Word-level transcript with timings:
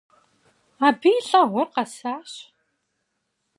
Абы 0.87 1.09
и 1.17 1.21
лӏэгъуэр 1.27 1.67
къэсащ. 1.73 2.31